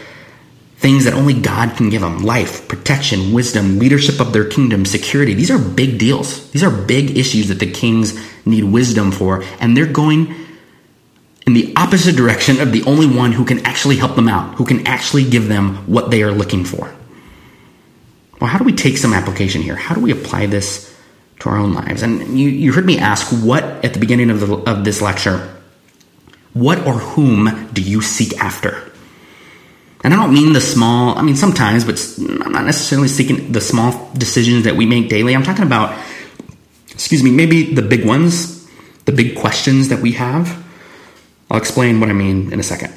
[0.77, 5.35] things that only God can give them life, protection, wisdom, leadership of their kingdom, security.
[5.35, 6.49] These are big deals.
[6.51, 9.43] These are big issues that the kings need wisdom for.
[9.59, 10.33] And they're going
[11.45, 14.65] in the opposite direction of the only one who can actually help them out, who
[14.65, 16.93] can actually give them what they are looking for.
[18.39, 19.75] Well, how do we take some application here?
[19.75, 20.96] How do we apply this
[21.39, 22.01] to our own lives?
[22.01, 25.53] And you, you heard me ask what at the beginning of, the, of this lecture
[26.53, 28.91] what or whom do you seek after?
[30.03, 33.61] And I don't mean the small, I mean sometimes, but I'm not necessarily seeking the
[33.61, 35.35] small decisions that we make daily.
[35.35, 35.97] I'm talking about,
[36.91, 38.67] excuse me, maybe the big ones,
[39.05, 40.63] the big questions that we have.
[41.49, 42.93] I'll explain what I mean in a second.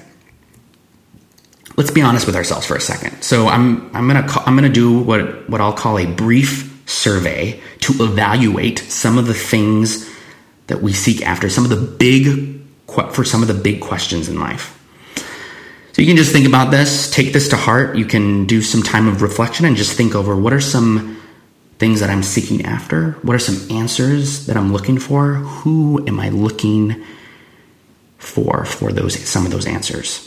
[1.76, 3.22] Let's be honest with ourselves for a second.
[3.22, 7.92] So I'm I'm gonna I'm gonna do what what I'll call a brief survey to
[8.03, 10.11] evaluate some of the things
[10.66, 12.61] that we seek after, some of the big
[13.12, 14.76] for some of the big questions in life.
[15.92, 17.96] So you can just think about this, take this to heart.
[17.96, 21.20] You can do some time of reflection and just think over what are some
[21.79, 23.12] things that I'm seeking after?
[23.22, 25.35] What are some answers that I'm looking for?
[25.35, 27.05] Who am I looking
[28.18, 30.26] for for those some of those answers?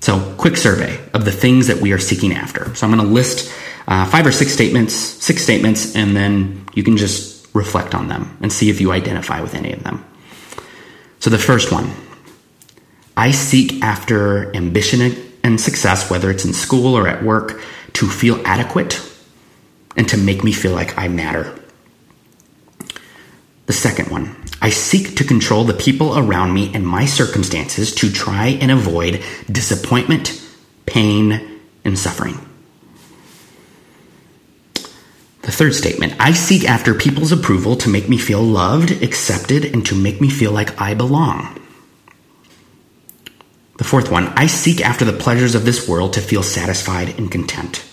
[0.00, 2.74] So, quick survey of the things that we are seeking after.
[2.74, 3.50] So, I'm going to list
[3.86, 8.36] uh, five or six statements, six statements, and then you can just reflect on them
[8.40, 10.04] and see if you identify with any of them.
[11.20, 11.90] So, the first one
[13.16, 17.60] I seek after ambition and success, whether it's in school or at work,
[17.94, 19.00] to feel adequate
[19.96, 21.54] and to make me feel like I matter.
[23.66, 28.10] The second one, I seek to control the people around me and my circumstances to
[28.10, 30.42] try and avoid disappointment,
[30.86, 32.38] pain, and suffering.
[35.44, 39.84] The third statement I seek after people's approval to make me feel loved, accepted, and
[39.86, 41.60] to make me feel like I belong.
[43.76, 47.30] The fourth one, I seek after the pleasures of this world to feel satisfied and
[47.30, 47.84] content.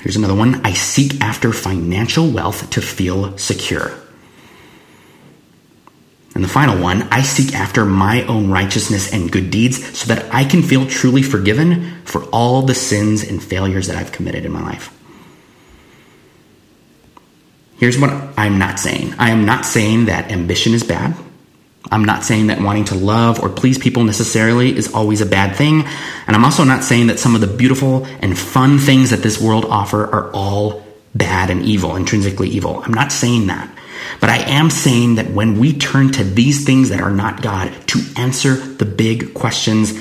[0.00, 3.92] Here's another one, I seek after financial wealth to feel secure.
[6.34, 10.34] And the final one, I seek after my own righteousness and good deeds so that
[10.34, 14.52] I can feel truly forgiven for all the sins and failures that I've committed in
[14.52, 14.93] my life.
[17.84, 21.14] Here's what I'm not saying I am not saying that ambition is bad.
[21.92, 25.54] I'm not saying that wanting to love or please people necessarily is always a bad
[25.54, 25.84] thing.
[26.26, 29.38] And I'm also not saying that some of the beautiful and fun things that this
[29.38, 30.82] world offer are all
[31.14, 32.80] bad and evil, intrinsically evil.
[32.82, 33.70] I'm not saying that.
[34.18, 37.70] But I am saying that when we turn to these things that are not God
[37.88, 39.92] to answer the big questions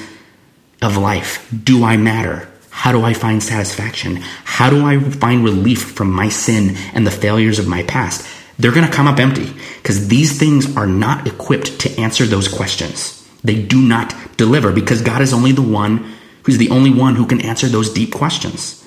[0.82, 2.48] of life, do I matter?
[2.74, 4.18] How do I find satisfaction?
[4.44, 8.28] How do I find relief from my sin and the failures of my past?
[8.60, 12.48] they're going to come up empty because these things are not equipped to answer those
[12.48, 13.28] questions.
[13.44, 17.26] They do not deliver because God is only the one who's the only one who
[17.26, 18.80] can answer those deep questions.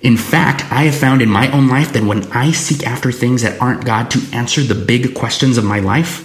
[0.00, 3.42] In fact, I have found in my own life that when I seek after things
[3.42, 6.24] that aren't God to answer the big questions of my life,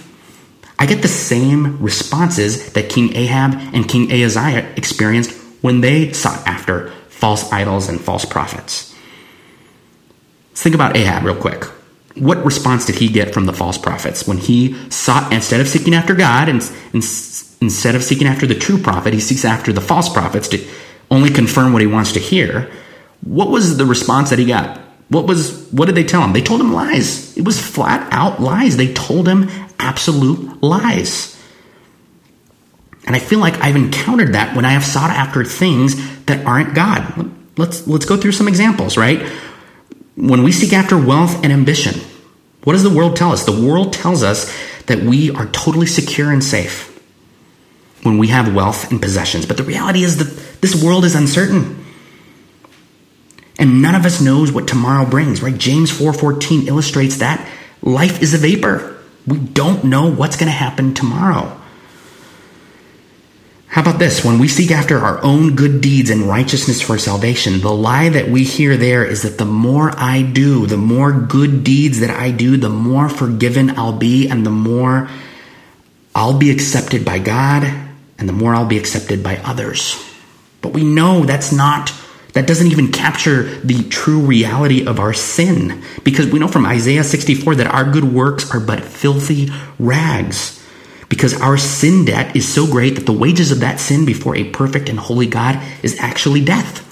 [0.78, 5.32] I get the same responses that King Ahab and King Ahaziah experienced
[5.64, 8.94] when they sought after false idols and false prophets.
[10.50, 11.64] Let's think about Ahab real quick
[12.16, 15.94] what response did he get from the false prophets when he sought instead of seeking
[15.94, 16.60] after God and,
[16.92, 17.02] and
[17.60, 20.64] instead of seeking after the true prophet, he seeks after the false prophets to
[21.10, 22.70] only confirm what he wants to hear.
[23.22, 24.78] What was the response that he got?
[25.08, 26.32] What was what did they tell him?
[26.32, 27.36] They told him lies.
[27.36, 28.76] It was flat out lies.
[28.76, 31.33] They told him absolute lies.
[33.06, 36.74] And I feel like I've encountered that when I have sought after things that aren't
[36.74, 37.30] God.
[37.56, 39.24] Let's let's go through some examples, right?
[40.16, 42.00] when we seek after wealth and ambition,
[42.62, 43.44] what does the world tell us?
[43.44, 44.54] The world tells us
[44.86, 46.90] that we are totally secure and safe
[48.02, 49.46] when we have wealth and possessions.
[49.46, 51.84] But the reality is that this world is uncertain.
[53.58, 55.56] And none of us knows what tomorrow brings, right?
[55.56, 57.46] James 4:14 illustrates that
[57.82, 58.96] life is a vapor.
[59.26, 61.60] We don't know what's going to happen tomorrow.
[63.74, 64.24] How about this?
[64.24, 68.28] When we seek after our own good deeds and righteousness for salvation, the lie that
[68.28, 72.30] we hear there is that the more I do, the more good deeds that I
[72.30, 75.10] do, the more forgiven I'll be, and the more
[76.14, 77.64] I'll be accepted by God,
[78.16, 80.00] and the more I'll be accepted by others.
[80.62, 81.92] But we know that's not,
[82.34, 87.02] that doesn't even capture the true reality of our sin, because we know from Isaiah
[87.02, 90.63] 64 that our good works are but filthy rags
[91.14, 94.50] because our sin debt is so great that the wages of that sin before a
[94.50, 96.82] perfect and holy God is actually death.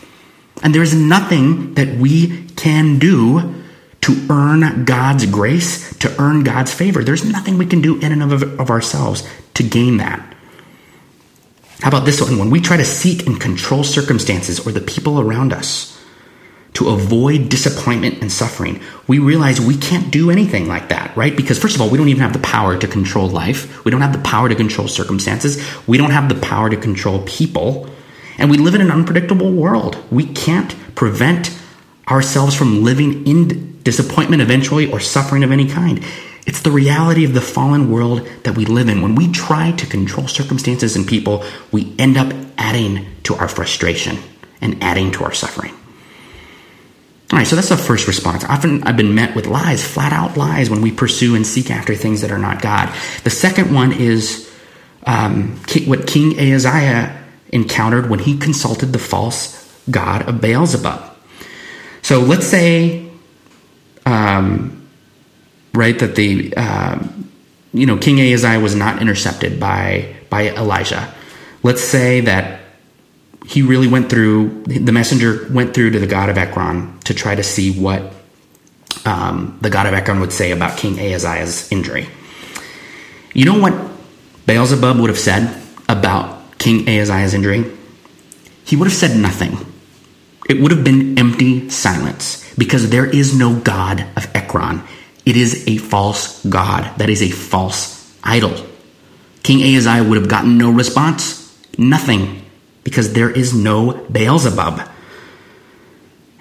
[0.62, 3.64] And there is nothing that we can do
[4.02, 7.02] to earn God's grace, to earn God's favor.
[7.02, 10.20] There's nothing we can do in and of, of ourselves to gain that.
[11.80, 12.38] How about this one?
[12.38, 15.91] When we try to seek and control circumstances or the people around us
[16.74, 21.36] to avoid disappointment and suffering, we realize we can't do anything like that, right?
[21.36, 23.84] Because, first of all, we don't even have the power to control life.
[23.84, 25.62] We don't have the power to control circumstances.
[25.86, 27.90] We don't have the power to control people.
[28.38, 30.02] And we live in an unpredictable world.
[30.10, 31.56] We can't prevent
[32.08, 36.02] ourselves from living in disappointment eventually or suffering of any kind.
[36.46, 39.02] It's the reality of the fallen world that we live in.
[39.02, 44.18] When we try to control circumstances and people, we end up adding to our frustration
[44.60, 45.74] and adding to our suffering.
[47.32, 48.44] All right, so that's the first response.
[48.44, 51.94] Often I've been met with lies, flat out lies, when we pursue and seek after
[51.94, 52.94] things that are not God.
[53.24, 54.52] The second one is
[55.06, 57.18] um, what King Ahaziah
[57.48, 59.58] encountered when he consulted the false
[59.90, 61.16] god of Beelzebub.
[62.02, 63.10] So let's say
[64.06, 64.86] um,
[65.74, 65.98] right?
[65.98, 66.98] That the uh,
[67.72, 71.12] you know King Ahaziah was not intercepted by by Elijah.
[71.62, 72.61] Let's say that
[73.46, 77.34] he really went through the messenger went through to the god of Ekron to try
[77.34, 78.02] to see what
[79.04, 82.08] um, the god of Ekron would say about King Ahaziah's injury.
[83.34, 83.74] You know what
[84.46, 87.64] Beelzebub would have said about King Ahaziah's injury?
[88.64, 89.56] He would have said nothing.
[90.48, 94.82] It would have been empty silence because there is no god of Ekron.
[95.24, 96.98] It is a false god.
[96.98, 98.54] That is a false idol.
[99.42, 102.41] King Ahaziah would have gotten no response, nothing,
[102.84, 104.88] because there is no Beelzebub.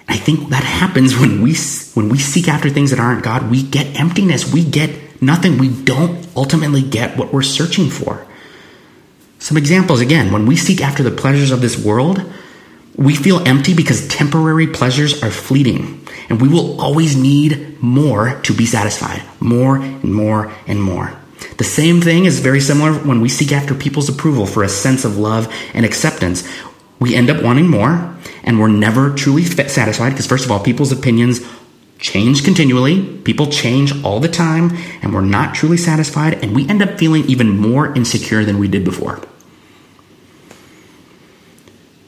[0.08, 1.54] I think that happens when we
[1.94, 3.50] when we seek after things that aren't God.
[3.50, 4.52] We get emptiness.
[4.52, 5.58] We get nothing.
[5.58, 8.26] We don't ultimately get what we're searching for.
[9.38, 12.30] Some examples again: when we seek after the pleasures of this world,
[12.96, 18.52] we feel empty because temporary pleasures are fleeting, and we will always need more to
[18.52, 19.22] be satisfied.
[19.40, 21.16] More and more and more.
[21.58, 25.04] The same thing is very similar when we seek after people's approval for a sense
[25.04, 26.48] of love and acceptance.
[26.98, 30.92] We end up wanting more, and we're never truly satisfied because, first of all, people's
[30.92, 31.40] opinions
[31.98, 33.02] change continually.
[33.18, 37.24] People change all the time, and we're not truly satisfied, and we end up feeling
[37.24, 39.20] even more insecure than we did before.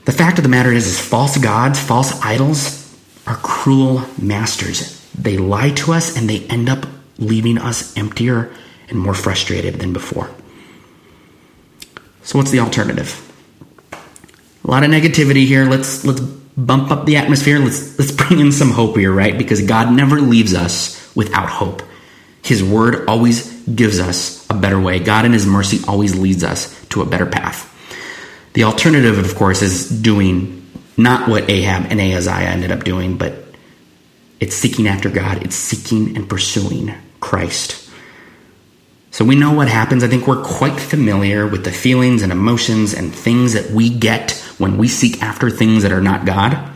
[0.05, 2.81] The fact of the matter is, is false gods, false idols
[3.27, 5.01] are cruel masters.
[5.14, 6.87] They lie to us and they end up
[7.18, 8.53] leaving us emptier
[8.88, 10.31] and more frustrated than before.
[12.23, 13.20] So what's the alternative?
[14.64, 15.66] A lot of negativity here.
[15.66, 17.59] Let's let's bump up the atmosphere.
[17.59, 19.37] Let's let's bring in some hope here, right?
[19.37, 21.83] Because God never leaves us without hope.
[22.42, 24.99] His word always gives us a better way.
[24.99, 27.70] God in his mercy always leads us to a better path.
[28.53, 33.35] The alternative, of course, is doing not what Ahab and Ahaziah ended up doing, but
[34.40, 37.84] it's seeking after God, it's seeking and pursuing Christ.
[39.14, 40.03] So we know what happens.
[40.03, 44.33] I think we're quite familiar with the feelings and emotions and things that we get
[44.59, 46.72] when we seek after things that are not God.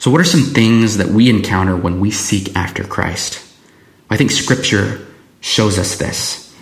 [0.00, 3.40] So, what are some things that we encounter when we seek after Christ?
[4.10, 5.06] I think Scripture
[5.40, 6.52] shows us this.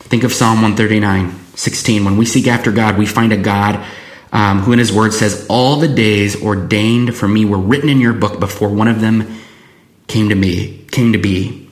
[0.00, 1.40] Think of Psalm 139.
[1.54, 2.04] 16.
[2.04, 3.82] When we seek after God, we find a God
[4.32, 8.02] um, who in his word says, All the days ordained for me were written in
[8.02, 9.40] your book before one of them
[10.08, 11.69] came to me, came to be.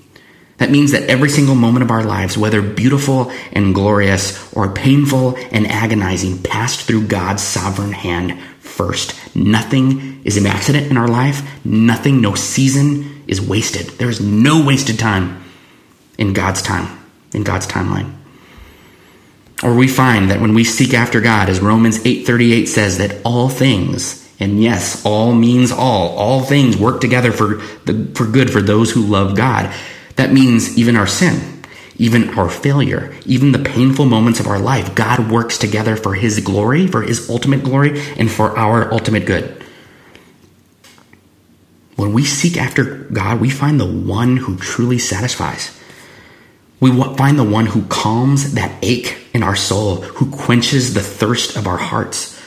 [0.59, 5.37] That means that every single moment of our lives, whether beautiful and glorious or painful
[5.53, 9.15] and agonizing, passed through God's sovereign hand first.
[9.37, 11.65] Nothing is an accident in our life.
[11.65, 13.87] Nothing, no season is wasted.
[13.99, 15.45] There is no wasted time
[16.19, 16.99] in God's time,
[17.33, 18.15] in God's timeline.
[19.63, 23.49] Or we find that when we seek after God, as Romans 8:38 says, that all
[23.49, 28.63] things, and yes, all means all, all things work together for the for good for
[28.63, 29.73] those who love God.
[30.19, 31.63] That means even our sin,
[31.97, 36.41] even our failure, even the painful moments of our life, God works together for his
[36.41, 39.63] glory, for his ultimate glory, and for our ultimate good.
[41.95, 45.77] When we seek after God, we find the one who truly satisfies.
[46.81, 51.57] We find the one who calms that ache in our soul, who quenches the thirst
[51.57, 52.38] of our hearts.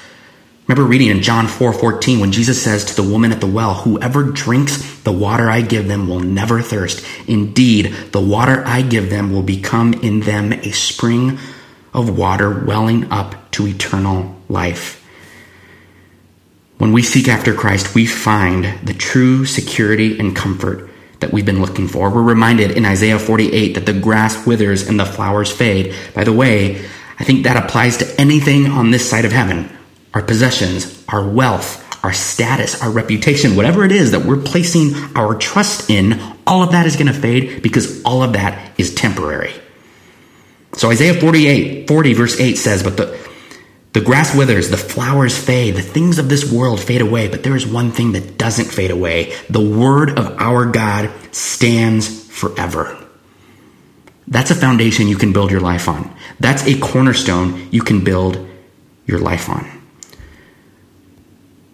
[0.67, 3.73] Remember reading in John 4 14 when Jesus says to the woman at the well,
[3.73, 7.05] Whoever drinks the water I give them will never thirst.
[7.27, 11.39] Indeed, the water I give them will become in them a spring
[11.93, 14.97] of water welling up to eternal life.
[16.77, 20.89] When we seek after Christ, we find the true security and comfort
[21.19, 22.09] that we've been looking for.
[22.09, 25.93] We're reminded in Isaiah 48 that the grass withers and the flowers fade.
[26.15, 26.83] By the way,
[27.19, 29.69] I think that applies to anything on this side of heaven
[30.13, 35.35] our possessions, our wealth, our status, our reputation, whatever it is that we're placing our
[35.35, 39.53] trust in, all of that is going to fade because all of that is temporary.
[40.73, 43.29] So Isaiah 48, 40 verse 8 says, But the,
[43.93, 47.55] the grass withers, the flowers fade, the things of this world fade away, but there
[47.55, 49.33] is one thing that doesn't fade away.
[49.49, 52.97] The word of our God stands forever.
[54.27, 56.15] That's a foundation you can build your life on.
[56.39, 58.47] That's a cornerstone you can build
[59.05, 59.80] your life on.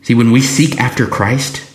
[0.07, 1.69] See, when we seek after Christ,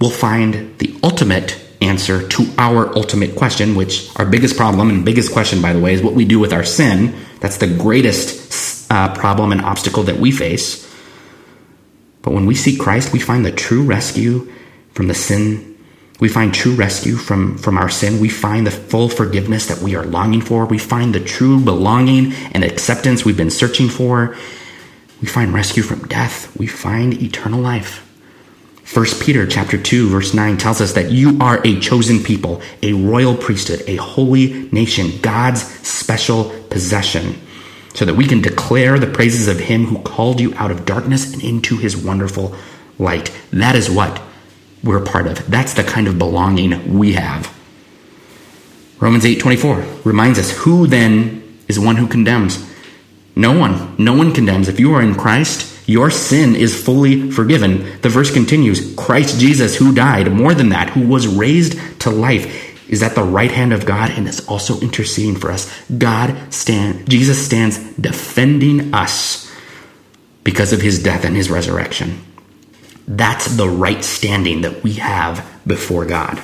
[0.00, 5.32] we'll find the ultimate answer to our ultimate question, which our biggest problem and biggest
[5.32, 7.16] question, by the way, is what we do with our sin.
[7.40, 10.88] That's the greatest uh, problem and obstacle that we face.
[12.22, 14.48] But when we seek Christ, we find the true rescue
[14.92, 15.76] from the sin.
[16.20, 18.20] We find true rescue from, from our sin.
[18.20, 20.64] We find the full forgiveness that we are longing for.
[20.64, 24.36] We find the true belonging and acceptance we've been searching for.
[25.20, 26.56] We find rescue from death.
[26.56, 28.04] We find eternal life.
[28.94, 32.94] 1 Peter chapter 2 verse 9 tells us that you are a chosen people, a
[32.94, 37.38] royal priesthood, a holy nation, God's special possession,
[37.92, 41.34] so that we can declare the praises of him who called you out of darkness
[41.34, 42.54] and into his wonderful
[42.98, 43.30] light.
[43.52, 44.22] That is what
[44.82, 45.46] we're part of.
[45.50, 47.54] That's the kind of belonging we have.
[49.00, 52.64] Romans 8:24 reminds us who then is one who condemns?
[53.38, 53.94] No one.
[53.98, 54.66] No one condemns.
[54.66, 58.00] If you are in Christ, your sin is fully forgiven.
[58.00, 62.90] The verse continues Christ Jesus, who died, more than that, who was raised to life,
[62.90, 65.72] is at the right hand of God and is also interceding for us.
[65.88, 69.48] God stand, Jesus stands defending us
[70.42, 72.20] because of his death and his resurrection.
[73.06, 76.42] That's the right standing that we have before God.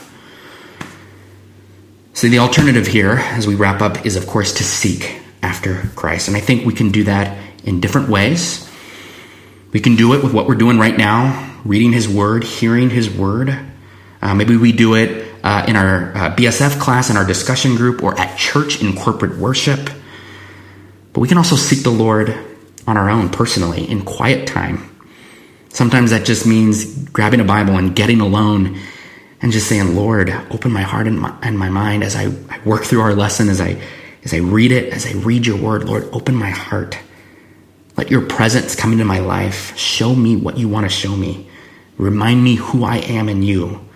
[2.13, 6.27] So the alternative here, as we wrap up, is of course to seek after Christ.
[6.29, 8.69] And I think we can do that in different ways.
[9.73, 13.11] We can do it with what we're doing right now reading His Word, hearing His
[13.11, 13.57] Word.
[14.21, 18.03] Uh, maybe we do it uh, in our uh, BSF class, in our discussion group,
[18.03, 19.91] or at church in corporate worship.
[21.13, 22.31] But we can also seek the Lord
[22.87, 24.91] on our own, personally, in quiet time.
[25.71, 28.79] Sometimes that just means grabbing a Bible and getting alone
[29.41, 32.61] and just saying, Lord, open my heart and my, and my mind as I, I
[32.65, 33.83] work through our lesson, as I
[34.25, 36.99] as I read it, as I read your word, Lord, open my heart.
[37.97, 39.77] Let your presence come into my life.
[39.77, 41.49] Show me what you want to show me.
[41.99, 43.87] Remind me who I am in you.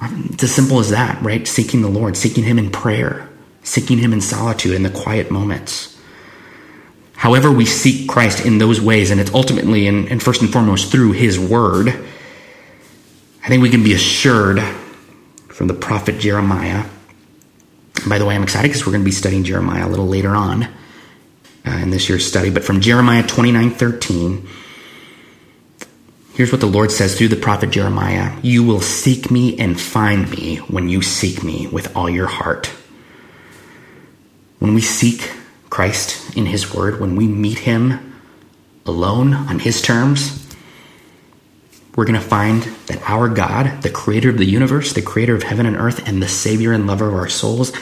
[0.00, 1.46] Um, it's as simple as that, right?
[1.46, 3.28] Seeking the Lord, seeking Him in prayer,
[3.64, 5.98] seeking Him in solitude in the quiet moments.
[7.16, 10.92] However, we seek Christ in those ways, and it's ultimately and, and first and foremost
[10.92, 14.62] through His Word, I think we can be assured
[15.48, 16.84] from the prophet Jeremiah
[18.08, 20.30] by the way, I'm excited because we're going to be studying Jeremiah a little later
[20.30, 22.50] on uh, in this year's study.
[22.50, 24.48] But from Jeremiah 29 13,
[26.34, 30.30] here's what the Lord says through the prophet Jeremiah You will seek me and find
[30.30, 32.66] me when you seek me with all your heart.
[34.58, 35.30] When we seek
[35.70, 38.20] Christ in His Word, when we meet Him
[38.86, 40.46] alone on His terms,
[41.98, 45.42] we're going to find that our God, the creator of the universe, the creator of
[45.42, 47.72] heaven and earth, and the savior and lover of our souls,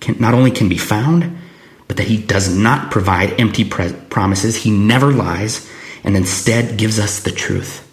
[0.00, 1.38] can, not only can be found,
[1.86, 4.56] but that he does not provide empty pre- promises.
[4.56, 5.68] He never lies
[6.04, 7.84] and instead gives us the truth.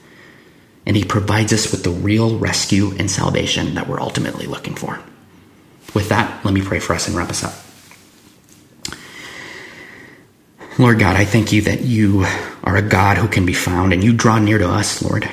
[0.85, 4.99] And he provides us with the real rescue and salvation that we're ultimately looking for.
[5.93, 7.53] With that, let me pray for us and wrap us up.
[10.77, 12.25] Lord God, I thank you that you
[12.63, 15.27] are a God who can be found and you draw near to us, Lord.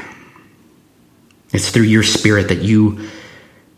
[1.52, 3.08] It's through your spirit that you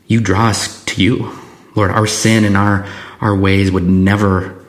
[0.07, 1.33] you draw us to you.
[1.75, 2.87] Lord, our sin and our
[3.21, 4.65] our ways would never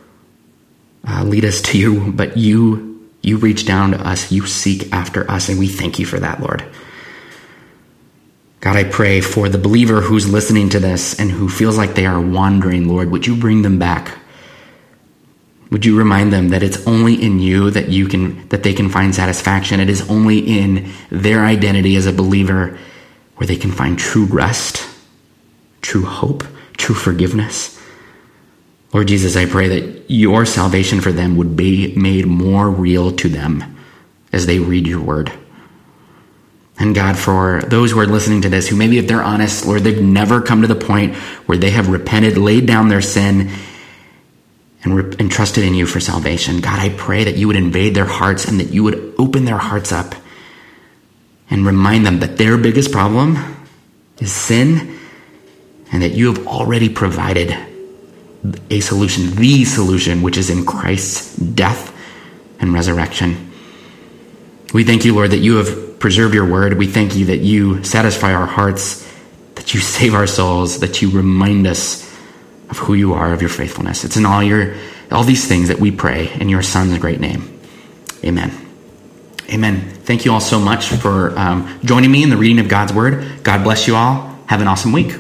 [1.07, 5.29] uh, lead us to you, but you you reach down to us, you seek after
[5.29, 6.63] us, and we thank you for that, Lord.
[8.59, 12.05] God, I pray for the believer who's listening to this and who feels like they
[12.05, 14.17] are wandering, Lord, would you bring them back?
[15.71, 18.89] Would you remind them that it's only in you that you can that they can
[18.89, 19.79] find satisfaction?
[19.79, 22.77] It is only in their identity as a believer
[23.35, 24.87] where they can find true rest,
[25.81, 26.43] true hope,
[26.77, 27.79] true forgiveness.
[28.93, 33.29] Lord Jesus, I pray that your salvation for them would be made more real to
[33.29, 33.77] them
[34.31, 35.31] as they read your word.
[36.77, 39.81] And God, for those who are listening to this, who maybe if they're honest, Lord,
[39.81, 41.15] they've never come to the point
[41.45, 43.49] where they have repented, laid down their sin,
[44.83, 46.61] and, re- and trusted in you for salvation.
[46.61, 49.57] God, I pray that you would invade their hearts and that you would open their
[49.57, 50.15] hearts up
[51.49, 53.37] and remind them that their biggest problem
[54.19, 54.94] is sin,
[55.91, 57.55] and that you have already provided
[58.69, 61.95] a solution, the solution, which is in Christ's death
[62.59, 63.51] and resurrection.
[64.73, 66.77] We thank you, Lord, that you have preserved your word.
[66.77, 69.09] We thank you that you satisfy our hearts,
[69.55, 72.03] that you save our souls, that you remind us
[72.69, 74.03] of who you are, of your faithfulness.
[74.03, 74.75] It's in all your
[75.11, 77.59] all these things that we pray in your Son's great name.
[78.23, 78.51] Amen.
[79.49, 79.81] Amen.
[80.03, 83.43] Thank you all so much for um, joining me in the reading of God's Word.
[83.43, 84.39] God bless you all.
[84.47, 85.15] Have an awesome week.